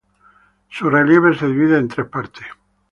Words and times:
Su 0.67 0.89
relieve 0.89 1.37
se 1.37 1.45
divide 1.45 1.77
en 1.77 1.87
tres 1.87 2.07
partes. 2.07 2.47